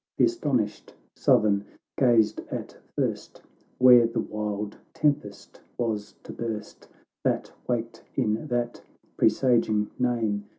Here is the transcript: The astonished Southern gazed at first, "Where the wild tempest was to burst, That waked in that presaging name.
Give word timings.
The 0.17 0.25
astonished 0.25 0.95
Southern 1.15 1.63
gazed 1.95 2.41
at 2.49 2.75
first, 2.95 3.43
"Where 3.77 4.07
the 4.07 4.19
wild 4.19 4.75
tempest 4.95 5.61
was 5.77 6.15
to 6.23 6.33
burst, 6.33 6.87
That 7.23 7.51
waked 7.67 8.01
in 8.15 8.47
that 8.47 8.81
presaging 9.15 9.91
name. 9.99 10.45